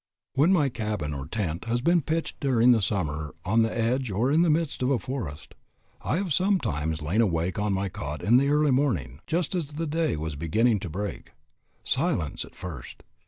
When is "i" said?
6.03-6.17